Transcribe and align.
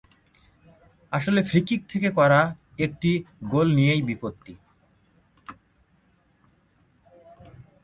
আসলে 1.11 1.39
ফ্রিকিক 1.43 1.81
থেকে 1.89 2.09
করা 2.11 2.41
একটি 2.79 3.11
গোল 3.43 3.67
নিয়েই 3.75 4.01
বিপত্তি। 4.01 4.53